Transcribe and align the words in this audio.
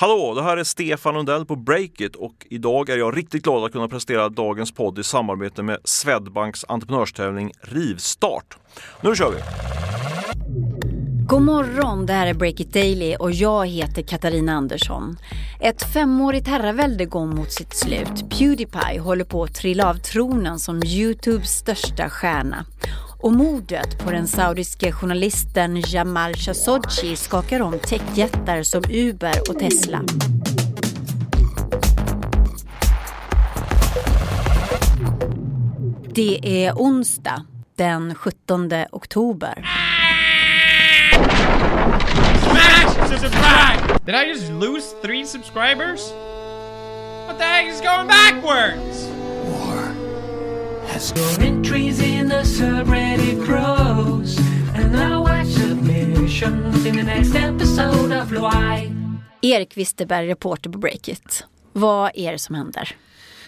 Hallå, 0.00 0.34
det 0.34 0.42
här 0.42 0.56
är 0.56 0.64
Stefan 0.64 1.14
Lundell 1.14 1.46
på 1.46 1.56
Breakit 1.56 2.16
och 2.16 2.46
idag 2.50 2.88
är 2.88 2.96
jag 2.96 3.16
riktigt 3.16 3.44
glad 3.44 3.64
att 3.64 3.72
kunna 3.72 3.88
prestera 3.88 4.28
dagens 4.28 4.72
podd 4.72 4.98
i 4.98 5.02
samarbete 5.02 5.62
med 5.62 5.78
Swedbanks 5.84 6.64
entreprenörstävling 6.68 7.52
Rivstart. 7.60 8.56
Nu 9.00 9.14
kör 9.14 9.30
vi! 9.30 9.38
God 11.26 11.42
morgon, 11.42 12.06
det 12.06 12.12
här 12.12 12.26
är 12.26 12.34
Breakit 12.34 12.72
Daily 12.72 13.16
och 13.16 13.32
jag 13.32 13.66
heter 13.66 14.02
Katarina 14.02 14.52
Andersson. 14.52 15.16
Ett 15.60 15.92
femårigt 15.92 16.48
herravälde 16.48 17.04
går 17.04 17.26
mot 17.26 17.52
sitt 17.52 17.76
slut. 17.76 18.30
Pewdiepie 18.30 19.00
håller 19.00 19.24
på 19.24 19.42
att 19.42 19.54
trilla 19.54 19.90
av 19.90 19.94
tronen 19.94 20.58
som 20.58 20.82
Youtubes 20.84 21.50
största 21.50 22.10
stjärna. 22.10 22.64
Och 23.20 23.32
mordet 23.32 23.98
på 23.98 24.10
den 24.10 24.28
saudiske 24.28 24.92
journalisten 24.92 25.82
Jamal 25.86 26.34
Khashoggi 26.34 27.16
skakar 27.16 27.60
om 27.60 27.78
techjättar 27.78 28.62
som 28.62 28.82
Uber 28.90 29.40
och 29.50 29.58
Tesla. 29.58 30.00
Det 36.14 36.64
är 36.64 36.72
onsdag 36.72 37.44
den 37.76 38.14
17 38.14 38.70
oktober. 38.92 39.66
Smash! 42.42 43.08
Subscribe! 43.08 43.98
Did 44.06 44.14
I 44.14 44.28
just 44.28 44.52
lose 44.52 44.94
three 45.02 45.24
subscribers? 45.26 46.12
What 47.26 47.38
the 47.38 47.44
heck 47.44 47.66
is 47.66 47.80
going 47.80 48.06
backwards? 48.08 49.08
As 50.94 51.12
your 51.16 51.46
entries 51.46 52.07
in 52.28 52.34
the 52.34 52.44
subreddit 52.44 53.46
grows 53.46 54.38
And 54.74 54.96
I 54.96 55.18
watch 55.18 55.46
submissions 55.46 56.86
in 56.86 56.96
the 56.96 57.02
next 57.02 57.34
episode 57.34 58.12
of 58.12 58.30
Why 58.30 58.92
Erik 59.42 59.76
Wisterberg, 59.76 60.28
reporter 60.28 60.70
på 60.70 60.78
Breakit. 60.78 61.44
Vad 61.72 62.10
är 62.14 62.32
det 62.32 62.38
som 62.38 62.54
händer? 62.54 62.88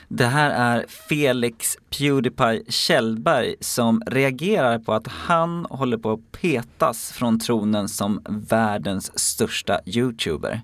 Det 0.08 0.26
här 0.26 0.50
är 0.50 0.84
Felix 1.08 1.76
Pewdiepie 1.98 2.62
Kjellberg 2.68 3.54
som 3.60 4.02
reagerar 4.06 4.78
på 4.78 4.92
att 4.92 5.06
han 5.06 5.66
håller 5.70 5.98
på 5.98 6.12
att 6.12 6.32
petas 6.32 7.12
från 7.12 7.38
tronen 7.38 7.88
som 7.88 8.22
världens 8.28 9.18
största 9.18 9.80
youtuber. 9.86 10.62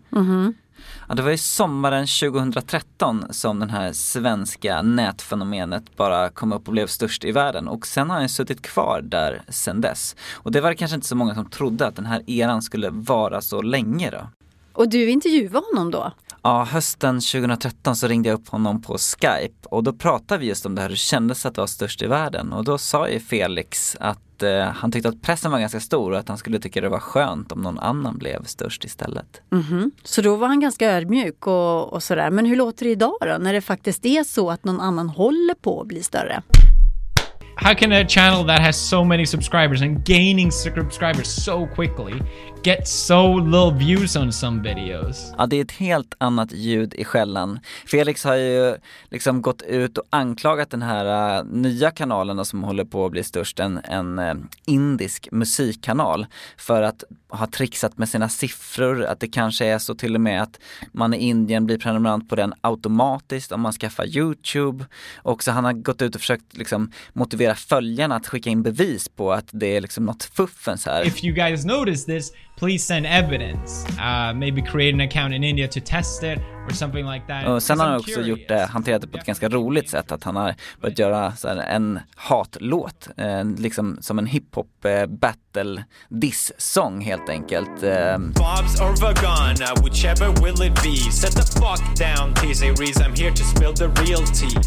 Ja, 1.08 1.14
det 1.14 1.22
var 1.22 1.30
ju 1.30 1.38
sommaren 1.38 2.06
2013 2.06 3.24
som 3.30 3.58
den 3.58 3.70
här 3.70 3.92
svenska 3.92 4.82
nätfenomenet 4.82 5.96
bara 5.96 6.28
kom 6.28 6.52
upp 6.52 6.68
och 6.68 6.72
blev 6.72 6.86
störst 6.86 7.24
i 7.24 7.32
världen 7.32 7.68
och 7.68 7.86
sen 7.86 8.10
har 8.10 8.18
han 8.18 8.28
suttit 8.28 8.62
kvar 8.62 9.00
där 9.04 9.42
sen 9.48 9.80
dess. 9.80 10.16
Och 10.32 10.52
det 10.52 10.60
var 10.60 10.74
kanske 10.74 10.94
inte 10.94 11.06
så 11.06 11.16
många 11.16 11.34
som 11.34 11.50
trodde 11.50 11.86
att 11.86 11.96
den 11.96 12.06
här 12.06 12.30
eran 12.30 12.62
skulle 12.62 12.90
vara 12.90 13.40
så 13.40 13.62
länge 13.62 14.10
då. 14.10 14.28
Och 14.72 14.88
du 14.88 15.10
intervjuade 15.10 15.66
honom 15.72 15.90
då? 15.90 16.12
Ja, 16.42 16.64
hösten 16.64 17.14
2013 17.20 17.96
så 17.96 18.06
ringde 18.06 18.28
jag 18.28 18.40
upp 18.40 18.48
honom 18.48 18.82
på 18.82 18.98
Skype 18.98 19.68
och 19.70 19.82
då 19.82 19.92
pratade 19.92 20.40
vi 20.40 20.46
just 20.46 20.66
om 20.66 20.74
det 20.74 20.80
här 20.80 20.88
hur 20.88 20.94
det 20.94 20.98
kändes 20.98 21.46
att 21.46 21.56
vara 21.56 21.66
störst 21.66 22.02
i 22.02 22.06
världen 22.06 22.52
och 22.52 22.64
då 22.64 22.78
sa 22.78 23.08
ju 23.08 23.20
Felix 23.20 23.96
att 24.00 24.25
eh, 24.42 24.64
han 24.64 24.92
tyckte 24.92 25.08
att 25.08 25.22
pressen 25.22 25.50
var 25.50 25.58
ganska 25.58 25.80
stor 25.80 26.12
och 26.12 26.18
att 26.18 26.28
han 26.28 26.38
skulle 26.38 26.58
tycka 26.58 26.80
det 26.80 26.88
var 26.88 26.98
skönt 26.98 27.52
om 27.52 27.60
någon 27.60 27.78
annan 27.78 28.18
blev 28.18 28.44
störst 28.44 28.84
istället. 28.84 29.40
Så 30.02 30.22
då 30.22 30.36
var 30.36 30.48
han 30.48 30.60
ganska 30.60 30.90
ödmjuk 30.90 31.46
och, 31.46 31.92
och 31.92 32.02
sådär. 32.02 32.30
Men 32.30 32.46
hur 32.46 32.56
låter 32.56 32.84
det 32.84 32.90
idag 32.90 33.16
då? 33.20 33.36
När 33.40 33.52
det 33.52 33.60
faktiskt 33.60 34.06
är 34.06 34.24
så 34.24 34.50
att 34.50 34.64
någon 34.64 34.80
annan 34.80 35.08
håller 35.08 35.54
på 35.54 35.80
att 35.80 35.86
bli 35.86 36.02
större? 36.02 36.42
How 37.58 37.74
can 37.74 37.92
a 37.92 38.04
channel 38.08 38.46
that 38.46 38.60
has 38.60 38.88
so 38.88 39.04
many 39.04 39.26
subscribers 39.26 39.82
and 39.82 40.04
gaining 40.04 40.52
subscribers 40.52 41.26
so 41.26 41.66
quickly 41.74 42.20
get 42.66 42.88
so 42.88 43.38
little 43.38 43.70
views 43.70 44.16
on 44.16 44.32
some 44.32 44.62
videos? 44.62 45.32
Ja, 45.38 45.46
det 45.46 45.56
är 45.56 45.64
ett 45.64 45.72
helt 45.72 46.14
annat 46.18 46.52
ljud 46.52 46.94
i 46.94 47.04
skällan. 47.04 47.60
Felix 47.86 48.24
har 48.24 48.34
ju 48.34 48.76
liksom 49.10 49.42
gått 49.42 49.62
ut 49.62 49.98
och 49.98 50.04
anklagat 50.10 50.70
den 50.70 50.82
här 50.82 51.38
äh, 51.38 51.44
nya 51.44 51.90
kanalen 51.90 52.44
som 52.44 52.64
håller 52.64 52.84
på 52.84 53.06
att 53.06 53.12
bli 53.12 53.22
störst, 53.22 53.60
en, 53.60 53.80
en 53.84 54.18
äh, 54.18 54.34
indisk 54.64 55.28
musikkanal, 55.32 56.26
för 56.56 56.82
att 56.82 57.04
ha 57.28 57.46
trixat 57.46 57.98
med 57.98 58.08
sina 58.08 58.28
siffror, 58.28 59.04
att 59.04 59.20
det 59.20 59.28
kanske 59.28 59.66
är 59.66 59.78
så 59.78 59.94
till 59.94 60.14
och 60.14 60.20
med 60.20 60.42
att 60.42 60.60
man 60.92 61.14
i 61.14 61.16
Indien 61.16 61.66
blir 61.66 61.78
prenumerant 61.78 62.28
på 62.28 62.36
den 62.36 62.54
automatiskt 62.60 63.52
om 63.52 63.60
man 63.60 63.72
skaffar 63.72 64.16
Youtube. 64.16 64.84
Och 65.16 65.42
så 65.42 65.50
han 65.50 65.64
har 65.64 65.72
gått 65.72 66.02
ut 66.02 66.14
och 66.14 66.20
försökt 66.20 66.56
liksom 66.56 66.92
motivera 67.12 67.54
följarna 67.54 68.16
att 68.16 68.26
skicka 68.26 68.50
in 68.50 68.62
bevis 68.62 69.08
på 69.08 69.32
att 69.32 69.48
det 69.52 69.76
är 69.76 69.80
liksom 69.80 70.04
något 70.04 70.24
fuffens 70.24 70.86
här. 70.86 71.06
If 71.06 71.24
you 71.24 71.34
guys 71.34 71.64
notice 71.64 72.04
this, 72.04 72.32
please 72.56 72.84
send 72.86 73.06
evidence. 73.06 73.86
Uh, 73.98 74.32
maybe 74.34 74.62
create 74.62 74.94
an 74.94 75.00
account 75.00 75.34
in 75.34 75.44
India 75.44 75.68
to 75.68 75.80
test 75.80 76.22
it 76.22 76.38
or 76.66 76.74
something 76.74 77.06
like 77.06 77.26
that. 77.26 77.48
Och 77.48 77.62
sen 77.62 77.80
har 77.80 77.86
han 77.86 77.96
också 77.96 78.20
gjort 78.20 78.48
det, 78.48 78.66
hanterat 78.66 79.02
det 79.02 79.08
på 79.08 79.18
ett 79.18 79.26
ganska 79.26 79.48
roligt 79.48 79.90
sätt 79.90 80.12
att 80.12 80.24
han 80.24 80.36
har 80.36 80.54
börjat 80.80 80.98
göra 80.98 81.32
så 81.32 81.48
här 81.48 81.56
en 81.56 82.00
hatlåt, 82.16 83.08
eh, 83.16 83.44
liksom 83.44 83.98
som 84.00 84.18
en 84.18 84.26
hiphop 84.26 84.84
eh, 84.84 85.06
battle 85.06 85.84
diss-sång 86.08 87.00
helt 87.00 87.28
enkelt. 87.28 87.82
Eh, 87.82 88.18
Bob's 88.18 88.80
or 88.80 89.02
Vagana, 89.02 89.74
whichever 89.84 90.28
will 90.44 90.66
it 90.66 90.74
be. 90.74 91.10
Set 91.12 91.32
the 91.32 91.42
fuck 91.42 91.98
down, 91.98 92.34
T-Series. 92.34 92.96
I'm 93.00 93.16
here 93.16 93.30
to 93.30 93.44
spill 93.44 93.74
the 93.74 93.88
real 94.02 94.22
tea. 94.26 94.60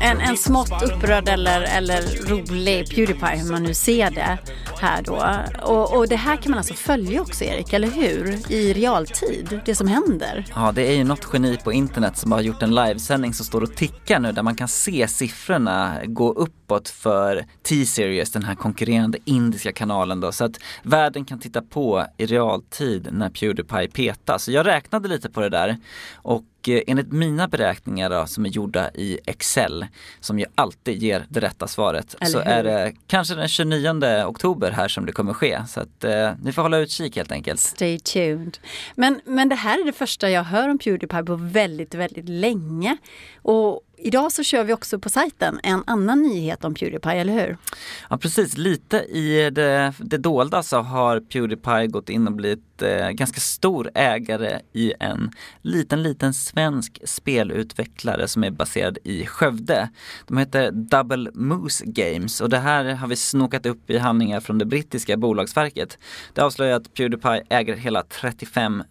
En, 0.00 0.20
en 0.20 0.36
smått 0.36 0.82
upprörd 0.82 1.28
eller, 1.28 1.60
eller 1.60 2.28
rolig 2.28 2.88
Pewdiepie, 2.88 3.36
hur 3.36 3.52
man 3.52 3.62
nu 3.62 3.74
ser 3.74 4.10
det 4.10 4.38
här 4.80 5.02
då. 5.02 5.26
Och, 5.62 5.96
och 5.96 6.08
det 6.08 6.16
här 6.16 6.36
kan 6.36 6.50
man 6.50 6.58
alltså 6.58 6.74
följa 6.76 7.20
också 7.20 7.44
Erik, 7.44 7.72
eller 7.72 7.88
hur? 7.88 8.52
I 8.52 8.72
realtid, 8.72 9.60
det 9.64 9.74
som 9.74 9.88
händer. 9.88 10.44
Ja, 10.54 10.72
det 10.72 10.82
är 10.82 10.96
ju 10.96 11.04
något 11.04 11.28
geni 11.32 11.58
på 11.64 11.72
internet 11.72 12.16
som 12.16 12.32
har 12.32 12.40
gjort 12.40 12.62
en 12.62 12.74
livesändning 12.74 13.34
som 13.34 13.46
står 13.46 13.62
och 13.62 13.74
tickar 13.74 14.20
nu 14.20 14.32
där 14.32 14.42
man 14.42 14.54
kan 14.54 14.68
se 14.68 15.08
siffrorna 15.08 16.00
gå 16.04 16.32
upp 16.32 16.65
uppåt 16.66 16.88
för 16.88 17.44
T-Series, 17.62 18.30
den 18.30 18.42
här 18.42 18.54
konkurrerande 18.54 19.18
indiska 19.24 19.72
kanalen 19.72 20.20
då. 20.20 20.32
Så 20.32 20.44
att 20.44 20.60
världen 20.82 21.24
kan 21.24 21.38
titta 21.38 21.62
på 21.62 22.06
i 22.16 22.26
realtid 22.26 23.08
när 23.12 23.30
Pewdiepie 23.30 23.88
petas. 23.88 24.44
Så 24.44 24.52
jag 24.52 24.66
räknade 24.66 25.08
lite 25.08 25.30
på 25.30 25.40
det 25.40 25.48
där 25.48 25.76
och 26.14 26.44
eh, 26.68 26.80
enligt 26.86 27.12
mina 27.12 27.48
beräkningar 27.48 28.10
då, 28.10 28.26
som 28.26 28.46
är 28.46 28.50
gjorda 28.50 28.90
i 28.94 29.18
Excel, 29.26 29.86
som 30.20 30.38
ju 30.38 30.46
alltid 30.54 31.02
ger 31.02 31.26
det 31.28 31.40
rätta 31.40 31.66
svaret, 31.68 32.16
så 32.22 32.38
är 32.38 32.64
det 32.64 32.92
kanske 33.06 33.34
den 33.34 33.48
29 33.48 34.24
oktober 34.26 34.70
här 34.70 34.88
som 34.88 35.06
det 35.06 35.12
kommer 35.12 35.32
ske. 35.32 35.62
Så 35.68 35.80
att 35.80 36.04
eh, 36.04 36.30
ni 36.42 36.52
får 36.52 36.62
hålla 36.62 36.78
utkik 36.78 37.16
helt 37.16 37.32
enkelt. 37.32 37.60
Stay 37.60 37.98
tuned. 37.98 38.58
Men, 38.94 39.20
men 39.24 39.48
det 39.48 39.54
här 39.54 39.80
är 39.80 39.84
det 39.84 39.92
första 39.92 40.30
jag 40.30 40.44
hör 40.44 40.68
om 40.68 40.78
Pewdiepie 40.78 41.22
på 41.22 41.36
väldigt, 41.36 41.94
väldigt 41.94 42.28
länge. 42.28 42.96
Och 43.42 43.82
idag 43.96 44.32
så 44.32 44.42
kör 44.42 44.64
vi 44.64 44.72
också 44.72 44.98
på 44.98 45.08
sajten 45.08 45.60
en 45.62 45.82
annan 45.86 46.22
nyhet 46.22 46.64
om 46.64 46.74
Pewdiepie, 46.74 47.12
eller 47.12 47.32
hur? 47.32 47.56
Ja 48.10 48.18
precis, 48.18 48.56
lite 48.56 48.96
i 48.96 49.50
det, 49.50 49.94
det 49.98 50.18
dolda 50.18 50.62
så 50.62 50.78
har 50.80 51.20
Pewdiepie 51.20 51.86
gått 51.86 52.08
in 52.08 52.26
och 52.26 52.32
blivit 52.32 52.75
eh, 52.82 53.10
ganska 53.10 53.40
stor 53.40 53.90
ägare 53.94 54.60
i 54.72 54.92
en 55.00 55.30
liten, 55.62 56.02
liten 56.02 56.34
svensk 56.34 57.00
spelutvecklare 57.04 58.28
som 58.28 58.44
är 58.44 58.50
baserad 58.50 58.98
i 59.04 59.26
Skövde. 59.26 59.88
De 60.26 60.38
heter 60.38 60.70
Double 60.70 61.30
Moose 61.34 61.84
Games 61.86 62.40
och 62.40 62.50
det 62.50 62.58
här 62.58 62.84
har 62.84 63.08
vi 63.08 63.16
snokat 63.16 63.66
upp 63.66 63.90
i 63.90 63.98
handlingar 63.98 64.40
från 64.40 64.58
det 64.58 64.64
brittiska 64.64 65.16
bolagsverket. 65.16 65.98
Det 66.32 66.40
avslöjar 66.40 66.76
att 66.76 66.94
Pewdiepie 66.94 67.42
äger 67.48 67.76
hela 67.76 68.02
35% 68.02 68.84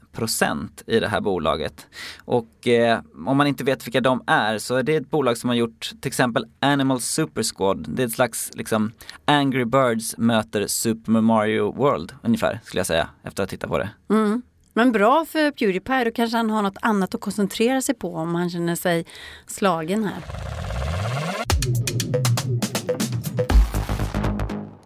i 0.88 1.00
det 1.00 1.08
här 1.08 1.22
bolaget. 1.22 1.88
Och 2.26 2.68
eh, 2.68 3.00
om 3.26 3.38
man 3.38 3.48
inte 3.48 3.64
vet 3.64 3.88
vilka 3.88 4.02
de 4.02 4.24
är 4.28 4.58
så 4.58 4.76
är 4.76 4.84
det 4.84 4.96
ett 4.96 5.10
bolag 5.10 5.38
som 5.38 5.50
har 5.50 5.56
gjort 5.56 5.92
till 6.02 6.10
exempel 6.10 6.46
Animal 6.60 7.02
Super 7.02 7.44
Squad. 7.44 7.86
Det 7.90 8.04
är 8.04 8.08
ett 8.08 8.14
slags 8.14 8.52
liksom 8.54 8.92
Angry 9.26 9.66
Birds 9.66 10.18
möter 10.18 10.68
Super 10.68 11.12
Mario 11.12 11.72
World 11.72 12.14
ungefär 12.22 12.60
skulle 12.64 12.80
jag 12.80 12.88
säga 12.88 13.10
efter 13.24 13.44
att 13.44 13.50
ha 13.50 13.52
tittat 13.52 13.70
på 13.70 13.75
det. 13.78 13.90
Mm. 14.10 14.42
Men 14.74 14.92
bra 14.92 15.26
för 15.26 15.52
Pewdiepie, 15.52 16.04
då 16.04 16.12
kanske 16.12 16.38
han 16.38 16.50
har 16.50 16.62
något 16.62 16.78
annat 16.82 17.16
att 17.16 17.22
koncentrera 17.22 17.82
sig 17.82 17.96
på 17.96 18.16
om 18.16 18.36
han 18.36 18.50
känner 18.50 18.76
sig 18.76 19.06
slagen 19.48 20.04
här. 20.04 20.24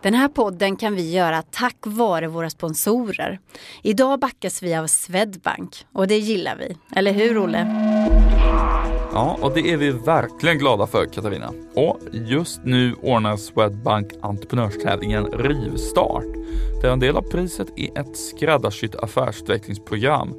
Den 0.01 0.13
här 0.13 0.27
podden 0.27 0.75
kan 0.75 0.95
vi 0.95 1.11
göra 1.11 1.41
tack 1.41 1.77
vare 1.83 2.27
våra 2.27 2.49
sponsorer. 2.49 3.39
Idag 3.83 4.19
backas 4.19 4.63
vi 4.63 4.75
av 4.75 4.87
Swedbank 4.87 5.85
och 5.93 6.07
det 6.07 6.17
gillar 6.17 6.55
vi. 6.55 6.77
Eller 6.95 7.11
hur 7.11 7.43
Olle? 7.43 8.28
Ja, 9.13 9.37
och 9.41 9.53
det 9.53 9.71
är 9.71 9.77
vi 9.77 9.91
verkligen 9.91 10.57
glada 10.57 10.87
för 10.87 11.05
Katarina. 11.05 11.53
Och 11.75 11.99
just 12.11 12.61
nu 12.63 12.93
ordnar 13.01 13.37
Swedbank 13.37 14.07
entreprenörstävlingen 14.21 15.25
Rivstart. 15.25 16.25
Där 16.81 16.91
en 16.91 16.99
del 16.99 17.17
av 17.17 17.21
priset 17.21 17.67
är 17.75 17.99
ett 17.99 18.17
skräddarsytt 18.17 18.95
affärsutvecklingsprogram. 18.95 20.33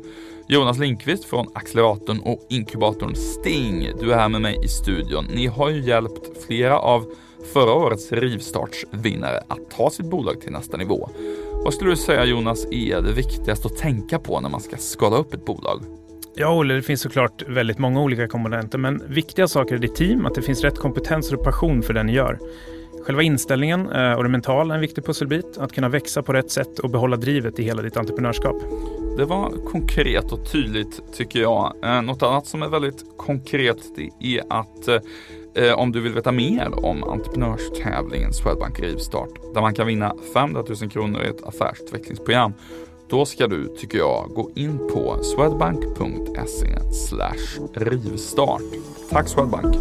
Jonas 0.49 0.79
Linkvist 0.79 1.25
från 1.25 1.47
acceleratorn 1.55 2.21
och 2.21 2.47
inkubatorn 2.49 3.15
Sting, 3.15 3.91
du 4.01 4.13
är 4.13 4.17
här 4.17 4.29
med 4.29 4.41
mig 4.41 4.59
i 4.65 4.69
studion. 4.69 5.27
Ni 5.35 5.47
har 5.47 5.71
ju 5.71 5.81
hjälpt 5.81 6.45
flera 6.47 6.79
av 6.79 7.13
förra 7.53 7.73
årets 7.73 8.13
rivstartsvinnare 8.13 9.43
att 9.49 9.71
ta 9.71 9.91
sitt 9.91 10.11
bolag 10.11 10.41
till 10.41 10.53
nästa 10.53 10.77
nivå. 10.77 11.09
Vad 11.65 11.75
skulle 11.75 11.91
du 11.91 11.97
säga 11.97 12.25
Jonas 12.25 12.67
är 12.71 13.01
det 13.01 13.13
viktigaste 13.13 13.67
att 13.67 13.77
tänka 13.77 14.19
på 14.19 14.41
när 14.41 14.49
man 14.49 14.61
ska 14.61 14.77
skala 14.77 15.17
upp 15.17 15.35
ett 15.35 15.45
bolag? 15.45 15.83
Ja, 16.35 16.55
Olle, 16.55 16.75
det 16.75 16.83
finns 16.83 17.01
såklart 17.01 17.43
väldigt 17.49 17.79
många 17.79 18.03
olika 18.03 18.29
komponenter, 18.29 18.79
men 18.79 19.03
viktiga 19.09 19.49
saker 19.49 19.75
är 19.75 19.79
ditt 19.79 19.95
team, 19.95 20.27
att 20.27 20.35
det 20.35 20.43
finns 20.43 20.65
rätt 20.65 20.79
kompetens 20.79 21.33
och 21.33 21.45
passion 21.45 21.83
för 21.83 21.95
det 21.95 22.03
ni 22.03 22.13
gör. 22.13 22.39
Själva 23.07 23.23
inställningen 23.23 23.93
eh, 23.93 24.13
och 24.13 24.23
det 24.23 24.29
mentala 24.29 24.75
är 24.75 24.77
en 24.77 24.81
viktig 24.81 25.05
pusselbit, 25.05 25.59
att 25.59 25.73
kunna 25.73 25.89
växa 25.89 26.23
på 26.23 26.33
rätt 26.33 26.51
sätt 26.51 26.79
och 26.79 26.91
behålla 26.91 27.17
drivet 27.17 27.59
i 27.59 27.63
hela 27.63 27.83
ditt 27.83 27.97
entreprenörskap. 27.97 28.57
Det 29.17 29.25
var 29.25 29.51
konkret 29.51 30.33
och 30.33 30.53
tydligt 30.53 31.03
tycker 31.13 31.41
jag. 31.41 31.75
Eh, 31.83 32.03
något 32.03 32.23
annat 32.23 32.47
som 32.47 32.63
är 32.63 32.69
väldigt 32.69 33.05
konkret 33.17 33.79
det 33.97 34.37
är 34.37 34.43
att 34.49 34.89
eh, 35.55 35.73
om 35.75 35.93
du 35.93 36.01
vill 36.01 36.13
veta 36.13 36.33
mer 36.33 36.85
om 36.85 37.05
entreprenörstävlingen 37.05 38.33
Swedbank 38.33 38.81
Rivstart 38.81 39.55
där 39.55 39.61
man 39.61 39.75
kan 39.75 39.87
vinna 39.87 40.15
500 40.35 40.65
000 40.81 40.91
kronor 40.91 41.23
i 41.23 41.29
ett 41.29 41.43
affärsutvecklingsprogram 41.43 42.53
då 43.11 43.27
ska 43.27 43.47
du, 43.47 43.77
tycker 43.79 43.99
jag, 43.99 44.31
gå 44.35 44.51
in 44.55 44.79
på 44.79 45.23
swedbank.se 45.23 46.79
rivstart. 47.75 48.63
Tack 49.11 49.29
Swedbank! 49.29 49.77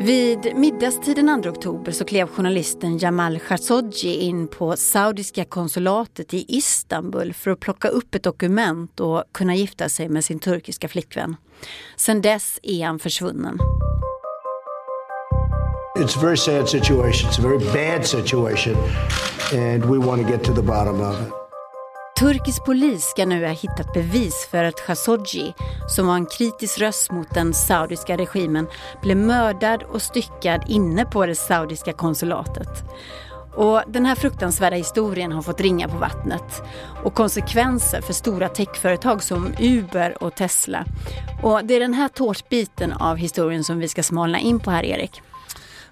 Vid 0.00 0.56
middagstiden 0.56 1.42
2 1.42 1.50
oktober 1.50 1.92
så 1.92 2.04
klev 2.04 2.28
journalisten 2.28 2.98
Jamal 2.98 3.38
Khashoggi 3.38 4.14
in 4.14 4.48
på 4.48 4.76
saudiska 4.76 5.44
konsulatet 5.44 6.34
i 6.34 6.44
Istanbul 6.48 7.34
för 7.34 7.50
att 7.50 7.60
plocka 7.60 7.88
upp 7.88 8.14
ett 8.14 8.22
dokument 8.22 9.00
och 9.00 9.24
kunna 9.32 9.54
gifta 9.54 9.88
sig 9.88 10.08
med 10.08 10.24
sin 10.24 10.38
turkiska 10.38 10.88
flickvän. 10.88 11.36
Sedan 11.96 12.22
dess 12.22 12.60
är 12.62 12.86
han 12.86 12.98
försvunnen. 12.98 13.58
It's 15.96 16.16
a 16.16 16.20
very 16.20 16.36
sad 16.36 16.68
situation. 16.68 17.30
It's 17.30 17.38
a 17.38 17.42
very 17.42 17.58
bad 17.58 18.06
situation, 18.06 18.76
and 19.52 19.84
we 19.84 19.98
want 19.98 20.22
to 20.22 20.28
get 20.28 20.44
to 20.44 20.54
the 20.54 20.62
bottom 20.62 21.00
of 21.00 21.20
it. 21.22 21.32
Turkisk 22.18 22.64
polis 22.64 23.04
ska 23.04 23.26
nu 23.26 23.46
ha 23.46 23.52
hittat 23.52 23.92
bevis 23.94 24.48
för 24.50 24.64
att 24.64 24.80
Khashoggi, 24.86 25.54
som 25.88 26.06
var 26.06 26.14
en 26.14 26.26
kritisk 26.26 26.78
röst 26.80 27.10
mot 27.10 27.30
den 27.34 27.54
saudiska 27.54 28.16
regimen, 28.16 28.66
blev 29.02 29.16
mördad 29.16 29.82
och 29.82 30.02
styckad 30.02 30.64
inne 30.68 31.04
på 31.04 31.26
det 31.26 31.34
saudiska 31.34 31.92
konsulatet. 31.92 32.84
Och 33.54 33.82
den 33.86 34.06
här 34.06 34.14
fruktansvärda 34.14 34.76
historien 34.76 35.32
har 35.32 35.42
fått 35.42 35.60
ringa 35.60 35.88
på 35.88 35.96
vattnet 35.96 36.62
och 37.04 37.14
konsekvenser 37.14 38.00
för 38.00 38.12
stora 38.12 38.48
techföretag 38.48 39.22
som 39.22 39.54
Uber 39.60 40.22
och 40.22 40.34
Tesla. 40.34 40.84
Och 41.42 41.64
det 41.64 41.74
är 41.74 41.80
den 41.80 41.94
här 41.94 42.08
tårtbiten 42.08 42.92
av 42.92 43.16
historien 43.16 43.64
som 43.64 43.78
vi 43.78 43.88
ska 43.88 44.02
smalna 44.02 44.38
in 44.38 44.60
på 44.60 44.70
här, 44.70 44.84
Erik. 44.84 45.22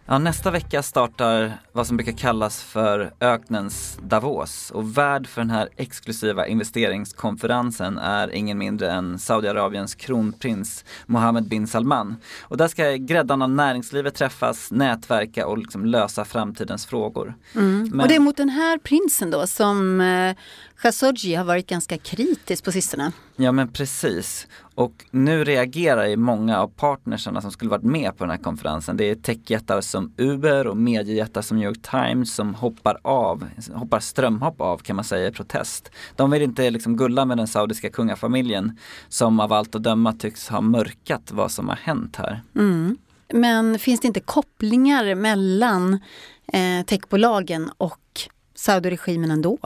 Ja, 0.06 0.18
nästa 0.18 0.50
vecka 0.50 0.82
startar 0.82 1.52
vad 1.72 1.86
som 1.86 1.96
brukar 1.96 2.12
kallas 2.12 2.62
för 2.62 3.12
öknens 3.20 3.98
Davos 4.02 4.70
och 4.70 4.98
värd 4.98 5.26
för 5.26 5.40
den 5.40 5.50
här 5.50 5.68
exklusiva 5.76 6.46
investeringskonferensen 6.46 7.98
är 7.98 8.28
ingen 8.34 8.58
mindre 8.58 8.90
än 8.90 9.18
Saudiarabiens 9.18 9.94
kronprins 9.94 10.84
Mohammed 11.06 11.48
bin 11.48 11.66
Salman. 11.66 12.16
Och 12.42 12.56
där 12.56 12.68
ska 12.68 12.92
gräddan 12.92 13.42
av 13.42 13.50
näringslivet 13.50 14.14
träffas, 14.14 14.70
nätverka 14.70 15.46
och 15.46 15.58
liksom 15.58 15.86
lösa 15.86 16.24
framtidens 16.24 16.86
frågor. 16.86 17.34
Mm. 17.54 17.88
Men- 17.92 18.00
Och 18.00 18.08
det 18.08 18.14
är 18.16 18.20
mot 18.20 18.36
den 18.36 18.48
här 18.50 18.78
prinsen 18.78 19.30
då 19.30 19.46
som 19.46 20.00
eh, 20.00 20.36
Khashoggi 20.82 21.34
har 21.34 21.44
varit 21.44 21.66
ganska 21.66 21.98
kritisk 21.98 22.64
på 22.64 22.72
sistone. 22.72 23.12
Ja 23.36 23.52
men 23.52 23.68
precis. 23.68 24.46
Och 24.74 24.92
nu 25.10 25.44
reagerar 25.44 26.06
ju 26.06 26.16
många 26.16 26.58
av 26.58 26.68
partnersarna 26.68 27.40
som 27.40 27.50
skulle 27.50 27.70
varit 27.70 27.82
med 27.82 28.16
på 28.16 28.24
den 28.24 28.30
här 28.30 28.38
konferensen. 28.38 28.96
Det 28.96 29.04
är 29.04 29.14
techjättar 29.14 29.80
som 29.80 30.14
Uber 30.16 30.66
och 30.66 30.76
mediejättar 30.76 31.42
som 31.42 31.56
New 31.56 31.68
York 31.68 31.82
Times 31.82 32.34
som 32.34 32.54
hoppar 32.54 32.98
av, 33.02 33.48
hoppar 33.74 34.00
strömhopp 34.00 34.60
av 34.60 34.78
kan 34.78 34.96
man 34.96 35.04
säga 35.04 35.28
i 35.28 35.32
protest. 35.32 35.90
De 36.16 36.30
vill 36.30 36.42
inte 36.42 36.70
liksom 36.70 36.96
gulla 36.96 37.24
med 37.24 37.36
den 37.36 37.48
saudiska 37.48 37.90
kungafamiljen 37.90 38.78
som 39.08 39.40
av 39.40 39.52
allt 39.52 39.74
att 39.74 39.82
döma 39.82 40.12
tycks 40.12 40.48
ha 40.48 40.60
mörkat 40.60 41.32
vad 41.32 41.50
som 41.50 41.68
har 41.68 41.76
hänt 41.76 42.16
här. 42.16 42.42
Mm. 42.56 42.96
Men 43.32 43.78
finns 43.78 44.00
det 44.00 44.06
inte 44.06 44.20
kopplingar 44.20 45.14
mellan 45.14 45.94
eh, 46.52 46.86
techbolagen 46.86 47.70
och 47.76 48.01
Saudiregimen 48.62 49.30
ändå? 49.30 49.58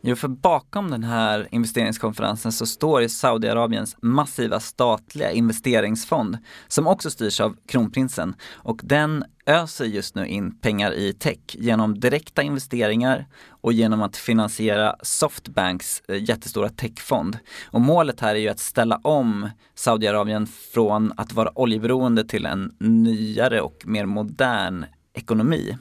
Jo, 0.00 0.16
för 0.16 0.28
bakom 0.28 0.90
den 0.90 1.04
här 1.04 1.48
investeringskonferensen 1.50 2.52
så 2.52 2.66
står 2.66 3.08
Saudiarabiens 3.08 3.96
massiva 4.02 4.60
statliga 4.60 5.30
investeringsfond 5.30 6.38
som 6.68 6.86
också 6.86 7.10
styrs 7.10 7.40
av 7.40 7.56
kronprinsen 7.68 8.34
och 8.52 8.80
den 8.84 9.24
öser 9.46 9.84
just 9.84 10.14
nu 10.14 10.26
in 10.26 10.58
pengar 10.58 10.92
i 10.92 11.12
tech 11.12 11.38
genom 11.52 12.00
direkta 12.00 12.42
investeringar 12.42 13.26
och 13.48 13.72
genom 13.72 14.02
att 14.02 14.16
finansiera 14.16 14.96
Softbanks 15.02 16.02
eh, 16.08 16.22
jättestora 16.22 16.68
techfond. 16.68 17.38
Och 17.66 17.80
målet 17.80 18.20
här 18.20 18.34
är 18.34 18.38
ju 18.38 18.48
att 18.48 18.60
ställa 18.60 18.96
om 18.96 19.50
Saudiarabien 19.74 20.46
från 20.46 21.12
att 21.16 21.32
vara 21.32 21.58
oljeberoende 21.58 22.24
till 22.24 22.46
en 22.46 22.74
nyare 22.78 23.60
och 23.60 23.82
mer 23.86 24.06
modern 24.06 24.84
ekonomi. 25.14 25.76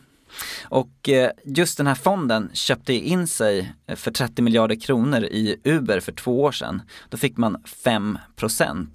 Och 0.64 1.10
eh, 1.10 1.32
just 1.46 1.78
den 1.78 1.88
här 1.88 1.96
fonden 1.96 2.50
köpte 2.54 2.94
in 2.94 3.28
sig 3.28 3.74
för 3.96 4.12
30 4.12 4.42
miljarder 4.42 4.76
kronor 4.76 5.24
i 5.24 5.56
Uber 5.64 6.00
för 6.00 6.12
två 6.12 6.42
år 6.42 6.52
sedan. 6.52 6.82
Då 7.10 7.18
fick 7.18 7.38
man 7.38 7.58
5% 7.84 8.88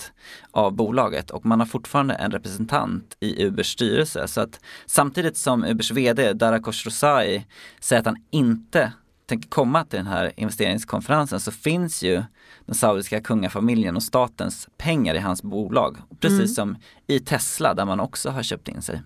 av 0.50 0.72
bolaget 0.72 1.30
och 1.30 1.46
man 1.46 1.60
har 1.60 1.66
fortfarande 1.66 2.14
en 2.14 2.30
representant 2.30 3.16
i 3.20 3.44
Ubers 3.46 3.72
styrelse. 3.72 4.28
Så 4.28 4.40
att 4.40 4.60
samtidigt 4.86 5.36
som 5.36 5.64
Ubers 5.64 5.90
VD 5.90 6.32
Dara 6.32 6.58
Khosrowshahi 6.58 7.46
säger 7.80 8.00
att 8.00 8.06
han 8.06 8.24
inte 8.30 8.92
tänker 9.26 9.48
komma 9.48 9.84
till 9.84 9.96
den 9.96 10.06
här 10.06 10.32
investeringskonferensen 10.36 11.40
så 11.40 11.50
finns 11.50 12.02
ju 12.02 12.22
den 12.66 12.74
saudiska 12.74 13.20
kungafamiljen 13.20 13.96
och 13.96 14.02
statens 14.02 14.68
pengar 14.76 15.14
i 15.14 15.18
hans 15.18 15.42
bolag. 15.42 15.96
Precis 16.20 16.38
Mm. 16.38 16.48
som 16.48 16.76
i 17.06 17.20
Tesla 17.20 17.74
där 17.74 17.84
man 17.84 18.00
också 18.00 18.30
har 18.30 18.42
köpt 18.42 18.68
in 18.68 18.82
sig. 18.82 19.02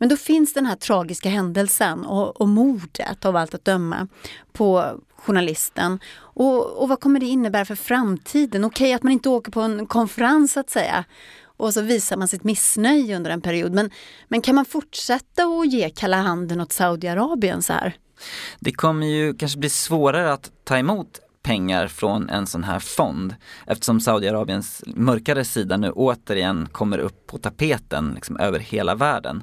Men 0.00 0.08
då 0.08 0.16
finns 0.16 0.54
den 0.54 0.66
här 0.66 0.76
tragiska 0.76 1.28
händelsen 1.28 2.04
och, 2.04 2.40
och 2.40 2.48
mordet 2.48 3.24
av 3.24 3.36
allt 3.36 3.54
att 3.54 3.64
döma 3.64 4.08
på 4.52 5.00
journalisten. 5.16 5.98
Och, 6.16 6.82
och 6.82 6.88
vad 6.88 7.00
kommer 7.00 7.20
det 7.20 7.26
innebära 7.26 7.64
för 7.64 7.74
framtiden? 7.74 8.64
Okej 8.64 8.92
att 8.92 9.02
man 9.02 9.12
inte 9.12 9.28
åker 9.28 9.52
på 9.52 9.60
en 9.60 9.86
konferens 9.86 10.52
så 10.52 10.60
att 10.60 10.70
säga 10.70 11.04
och 11.42 11.74
så 11.74 11.80
visar 11.80 12.16
man 12.16 12.28
sitt 12.28 12.44
missnöje 12.44 13.16
under 13.16 13.30
en 13.30 13.40
period. 13.40 13.72
Men, 13.72 13.90
men 14.28 14.40
kan 14.40 14.54
man 14.54 14.64
fortsätta 14.64 15.42
att 15.42 15.72
ge 15.72 15.90
kalla 15.90 16.16
handen 16.16 16.60
åt 16.60 16.72
Saudiarabien 16.72 17.62
så 17.62 17.72
här? 17.72 17.96
Det 18.60 18.72
kommer 18.72 19.06
ju 19.06 19.34
kanske 19.34 19.58
bli 19.58 19.70
svårare 19.70 20.32
att 20.32 20.50
ta 20.64 20.78
emot 20.78 21.20
pengar 21.42 21.86
från 21.86 22.30
en 22.30 22.46
sån 22.46 22.64
här 22.64 22.78
fond 22.78 23.34
eftersom 23.66 24.00
Saudiarabiens 24.00 24.84
mörkare 24.86 25.44
sida 25.44 25.76
nu 25.76 25.90
återigen 25.90 26.68
kommer 26.72 26.98
upp 26.98 27.26
på 27.26 27.38
tapeten 27.38 28.12
liksom 28.14 28.36
över 28.36 28.58
hela 28.58 28.94
världen. 28.94 29.42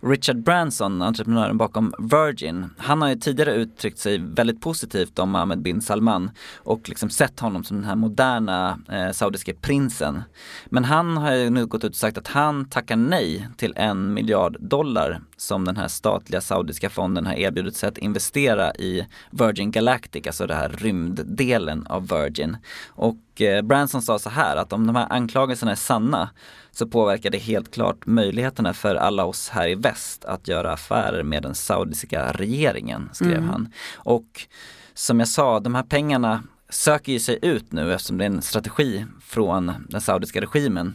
Richard 0.00 0.42
Branson, 0.42 1.02
entreprenören 1.02 1.58
bakom 1.58 1.94
Virgin, 1.98 2.70
han 2.78 3.02
har 3.02 3.08
ju 3.08 3.16
tidigare 3.16 3.54
uttryckt 3.54 3.98
sig 3.98 4.18
väldigt 4.18 4.60
positivt 4.60 5.18
om 5.18 5.34
Ahmed 5.34 5.62
bin 5.62 5.80
Salman 5.80 6.30
och 6.56 6.88
liksom 6.88 7.10
sett 7.10 7.40
honom 7.40 7.64
som 7.64 7.76
den 7.76 7.86
här 7.86 7.96
moderna 7.96 8.78
eh, 8.88 9.10
saudiske 9.10 9.54
prinsen. 9.54 10.22
Men 10.66 10.84
han 10.84 11.16
har 11.16 11.34
ju 11.34 11.50
nu 11.50 11.66
gått 11.66 11.84
ut 11.84 11.90
och 11.90 11.96
sagt 11.96 12.18
att 12.18 12.28
han 12.28 12.68
tackar 12.68 12.96
nej 12.96 13.48
till 13.56 13.72
en 13.76 14.14
miljard 14.14 14.56
dollar 14.60 15.20
som 15.40 15.64
den 15.64 15.76
här 15.76 15.88
statliga 15.88 16.40
saudiska 16.40 16.90
fonden 16.90 17.26
har 17.26 17.34
erbjudit 17.34 17.76
sig 17.76 17.88
att 17.88 17.98
investera 17.98 18.74
i 18.74 19.06
Virgin 19.30 19.70
Galactic, 19.70 20.26
alltså 20.26 20.46
det 20.46 20.54
här 20.54 20.68
rymddelen 20.68 21.86
av 21.86 22.08
Virgin. 22.08 22.56
Och 22.88 23.42
eh, 23.42 23.62
Branson 23.62 24.02
sa 24.02 24.18
så 24.18 24.30
här 24.30 24.56
att 24.56 24.72
om 24.72 24.86
de 24.86 24.96
här 24.96 25.12
anklagelserna 25.12 25.70
är 25.72 25.76
sanna 25.76 26.30
så 26.70 26.86
påverkar 26.86 27.30
det 27.30 27.38
helt 27.38 27.74
klart 27.74 28.06
möjligheterna 28.06 28.74
för 28.74 28.94
alla 28.94 29.24
oss 29.24 29.48
här 29.48 29.68
i 29.68 29.74
väst 29.74 30.24
att 30.24 30.48
göra 30.48 30.72
affärer 30.72 31.22
med 31.22 31.42
den 31.42 31.54
saudiska 31.54 32.32
regeringen, 32.32 33.10
skrev 33.12 33.32
Mm. 33.32 33.48
han. 33.48 33.72
Och 33.96 34.46
som 34.94 35.18
jag 35.18 35.28
sa, 35.28 35.60
de 35.60 35.74
här 35.74 35.82
pengarna 35.82 36.42
söker 36.70 37.12
ju 37.12 37.20
sig 37.20 37.38
ut 37.42 37.72
nu 37.72 37.94
eftersom 37.94 38.18
det 38.18 38.24
är 38.24 38.30
en 38.30 38.42
strategi 38.42 39.06
från 39.22 39.72
den 39.88 40.00
saudiska 40.00 40.40
regimen. 40.40 40.94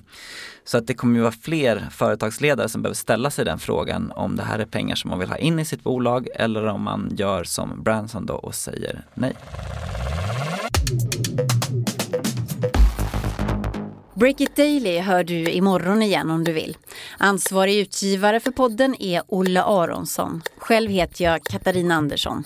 Så 0.65 0.77
att 0.77 0.87
det 0.87 0.93
kommer 0.93 1.15
ju 1.15 1.21
vara 1.21 1.31
fler 1.31 1.87
företagsledare 1.91 2.69
som 2.69 2.81
behöver 2.81 2.95
ställa 2.95 3.29
sig 3.29 3.45
den 3.45 3.59
frågan 3.59 4.11
om 4.11 4.35
det 4.35 4.43
här 4.43 4.59
är 4.59 4.65
pengar 4.65 4.95
som 4.95 5.09
man 5.09 5.19
vill 5.19 5.29
ha 5.29 5.37
in 5.37 5.59
i 5.59 5.65
sitt 5.65 5.83
bolag 5.83 6.27
eller 6.35 6.65
om 6.65 6.81
man 6.81 7.09
gör 7.17 7.43
som 7.43 7.83
Branson 7.83 8.25
då 8.25 8.33
och 8.33 8.55
säger 8.55 9.05
nej. 9.13 9.33
Break 14.15 14.41
It 14.41 14.55
Daily 14.55 14.99
hör 14.99 15.23
du 15.23 15.49
imorgon 15.49 16.01
igen 16.01 16.31
om 16.31 16.43
du 16.43 16.51
vill. 16.51 16.77
Ansvarig 17.17 17.79
utgivare 17.79 18.39
för 18.39 18.51
podden 18.51 18.95
är 18.99 19.21
Olle 19.27 19.63
Aronsson. 19.63 20.41
Själv 20.57 20.91
heter 20.91 21.23
jag 21.23 21.43
Katarina 21.43 21.95
Andersson. 21.95 22.43